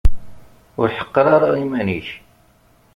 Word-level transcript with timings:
Ur 0.79 0.89
ḥeqqer 0.97 1.25
ara 1.35 1.49
iman-ik. 1.63 2.07